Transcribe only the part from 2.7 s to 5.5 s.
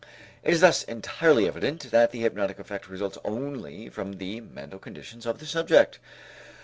results only from the mental conditions of the